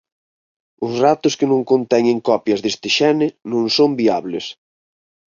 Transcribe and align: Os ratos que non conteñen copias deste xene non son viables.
Os 0.85 0.93
ratos 1.05 1.33
que 1.39 1.49
non 1.51 1.67
conteñen 1.71 2.23
copias 2.29 2.59
deste 2.61 2.87
xene 2.97 3.27
non 3.51 3.65
son 3.77 3.89
viables. 3.99 4.45